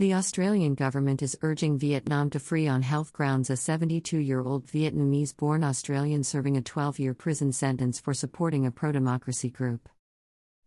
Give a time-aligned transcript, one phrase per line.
[0.00, 4.64] The Australian government is urging Vietnam to free on health grounds a 72 year old
[4.64, 9.88] Vietnamese born Australian serving a 12 year prison sentence for supporting a pro democracy group.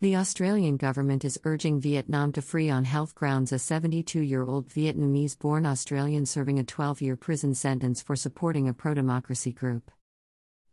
[0.00, 4.68] The Australian government is urging Vietnam to free on health grounds a 72 year old
[4.68, 9.90] Vietnamese born Australian serving a 12 year prison sentence for supporting a pro democracy group.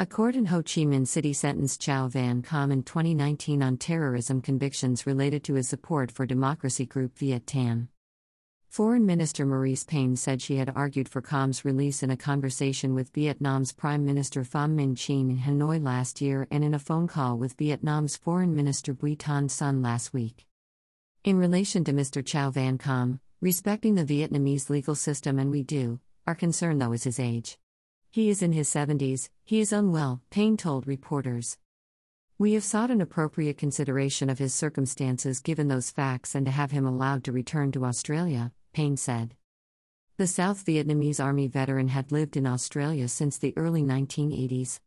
[0.00, 4.40] A court in Ho Chi Minh City sentenced Chau Van Kham in 2019 on terrorism
[4.42, 7.90] convictions related to his support for democracy group Viet Tan.
[8.70, 13.12] Foreign Minister Marise Payne said she had argued for Kham's release in a conversation with
[13.12, 17.36] Vietnam's Prime Minister Pham Minh Chinh in Hanoi last year and in a phone call
[17.36, 20.46] with Vietnam's Foreign Minister Bui Thanh Son last week.
[21.24, 22.24] In relation to Mr.
[22.24, 25.98] Chau Van Kham, respecting the Vietnamese legal system and we do,
[26.28, 27.58] our concern though is his age.
[28.08, 31.58] He is in his 70s, he is unwell, Payne told reporters.
[32.38, 36.70] We have sought an appropriate consideration of his circumstances given those facts and to have
[36.70, 39.34] him allowed to return to Australia, Payne said.
[40.16, 44.80] The South Vietnamese Army veteran had lived in Australia since the early 1980s.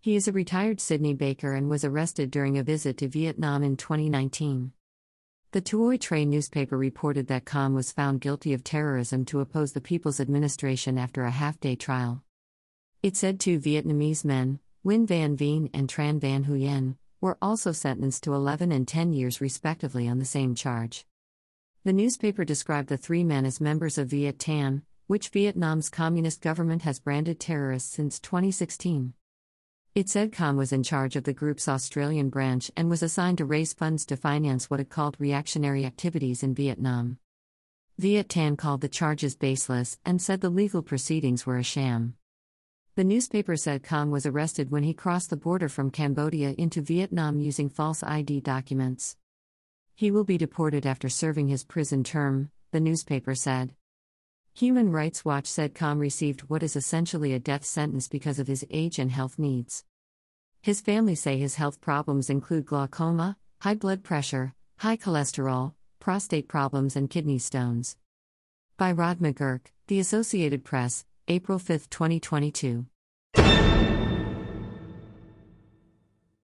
[0.00, 3.76] He is a retired Sydney baker and was arrested during a visit to Vietnam in
[3.76, 4.72] 2019.
[5.50, 9.80] The Tuoi Tre newspaper reported that Kham was found guilty of terrorism to oppose the
[9.80, 12.22] People's Administration after a half day trial.
[13.02, 18.22] It said two Vietnamese men, Nguyen Van Vien and Tran Van Huyen, were also sentenced
[18.24, 21.04] to 11 and 10 years respectively on the same charge.
[21.86, 26.82] The newspaper described the three men as members of Viet Tan, which Vietnam's communist government
[26.82, 29.14] has branded terrorists since 2016.
[29.94, 33.44] It said Kham was in charge of the group's Australian branch and was assigned to
[33.44, 37.18] raise funds to finance what it called reactionary activities in Vietnam.
[37.98, 42.16] Viet Tan called the charges baseless and said the legal proceedings were a sham.
[42.96, 47.38] The newspaper said Kham was arrested when he crossed the border from Cambodia into Vietnam
[47.38, 49.16] using false ID documents.
[49.98, 53.72] He will be deported after serving his prison term, the newspaper said.
[54.52, 58.66] Human Rights Watch said Kham received what is essentially a death sentence because of his
[58.70, 59.84] age and health needs.
[60.60, 66.94] His family say his health problems include glaucoma, high blood pressure, high cholesterol, prostate problems,
[66.94, 67.96] and kidney stones.
[68.76, 72.84] By Rod McGuirk, The Associated Press, April 5, 2022.